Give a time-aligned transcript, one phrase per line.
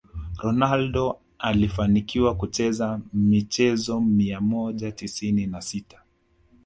[0.37, 6.01] Ronaldo alifanikiwa kucheza michezo mia moja tisini na sita